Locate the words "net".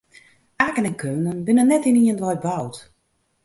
1.67-1.87